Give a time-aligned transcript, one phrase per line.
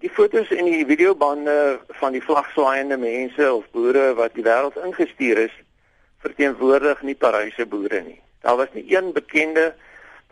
[0.00, 5.42] Die fotos en die videobande van die vlagswaaiende mense of boere wat die wêreld ingestuur
[5.42, 5.56] is,
[6.24, 8.16] verteenwoordig nie Parys se boere nie.
[8.40, 9.74] Daar was nie een bekende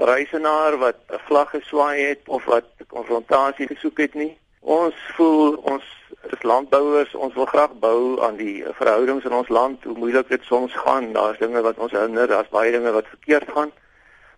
[0.00, 4.38] Parysenaar wat 'n vlag geswaai het of wat konfrontasie gesoek het nie.
[4.60, 5.85] Ons voel ons
[6.23, 10.43] is landbouers, ons wil graag bou aan die verhoudings in ons land, hoe moeilik dit
[10.43, 11.12] soms gaan.
[11.12, 13.71] Daar's dinge wat ons hinder, daar's baie dinge wat verkeerd gaan.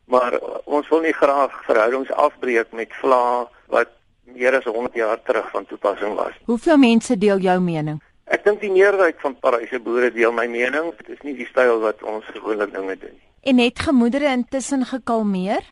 [0.05, 3.89] Maar ons wil nie graag verhoudings afbreek met vlae wat
[4.35, 6.37] meer as 100 jaar terug van toepassing was.
[6.45, 8.01] Hoeveel mense deel jou mening?
[8.31, 10.93] Ek dink die meerderheid van Paryse boere deel my mening.
[11.01, 13.27] Dit is nie die styl wat ons gewoonlik dinge doen nie.
[13.51, 15.65] En het gemoedere intussen gekalmeer?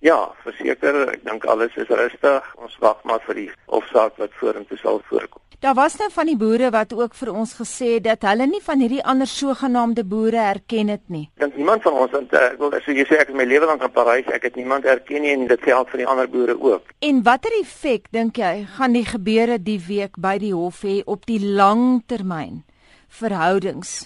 [0.00, 2.54] Ja, verseker, ek dink alles is rustig.
[2.62, 5.42] Ons wag maar vir die hofsaak wat vorentoe sal voorkom.
[5.60, 8.60] Daar was nou van die boere wat ook vir ons gesê het dat hulle nie
[8.62, 11.22] van hierdie ander sogenaamde boere herken dit nie.
[11.42, 13.82] Dink niemand van ons want ek wil as jy sê ek is my lewe lank
[13.82, 16.94] in Parys, ek het niemand herken nie en dit geld vir die ander boere ook.
[17.02, 21.26] En watter effek dink jy gaan die gebeure die week by die hof hê op
[21.26, 22.62] die langtermyn
[23.18, 24.04] verhoudings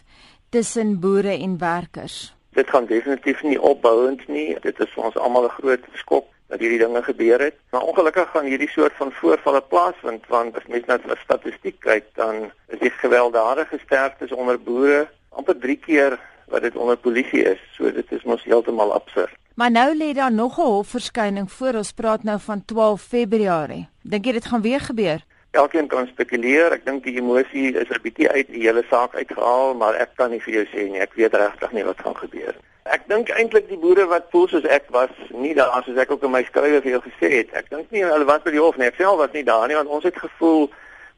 [0.56, 2.32] tussen boere en werkers?
[2.56, 4.56] Dit gaan definitief nie opbouend nie.
[4.64, 7.56] Dit is vir ons almal 'n groot skok dat hierdie dinge gebeur het.
[7.72, 12.10] Maar ongelukkig gaan hierdie soort van voorvalle plaasvind want as mens net na statistiek kyk,
[12.18, 16.18] dan is die gewelddadige sterftes onder boere amper 3 keer
[16.52, 17.60] wat dit onder polisie is.
[17.76, 19.32] So dit is mos heeltemal absurd.
[19.56, 21.74] Maar nou lê daar nog 'n hofverskyning voor.
[21.74, 23.88] Ons praat nou van 12 Februarie.
[24.02, 25.24] Dink jy dit gaan weer gebeur?
[25.50, 26.72] Elkeen kan spekuleer.
[26.72, 30.30] Ek dink die emosie is 'n bietjie uit die hele saak uitgehaal, maar ek kan
[30.30, 31.00] nie vir jou sê nie.
[31.00, 32.54] Ek weet regtig nie wat gaan gebeur.
[32.92, 36.26] Ek dink eintlik die boere wat voel soos ek was, nie daar soos ek ook
[36.28, 37.54] in my skrywe vir jou gesê het.
[37.56, 38.90] Ek dink nie hulle was by die hof nie.
[38.90, 40.66] Ek self was nie daar nie want ons het gevoel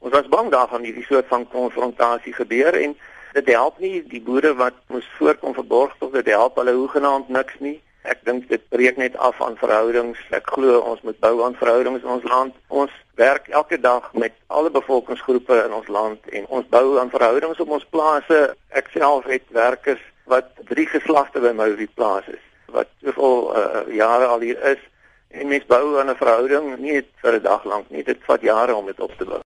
[0.05, 2.95] ons was bang daarvan hierdie soort van konfrontasie gebeur en
[3.35, 7.59] dit help nie die boere wat moes voorkom verborg tog dit help hulle hoegenaamd niks
[7.59, 7.81] nie.
[8.07, 10.23] Ek dink dit breek net af aan verhoudings.
[10.31, 12.55] Ek glo ons moet bou aan verhoudings in ons land.
[12.69, 17.67] Ons werk elke dag met alle bevolkingsgroepe in ons land en ons bou aan verhoudings
[17.67, 18.45] op ons plase.
[18.71, 22.43] Ek self het werkers wat drie geslagte by my op die plaas is
[22.75, 24.81] wat soveel uh, jare al hier is
[25.35, 28.75] en mens bou aan 'n verhouding nie vir 'n dag lank nie dit vat jare
[28.75, 29.43] om dit op te bou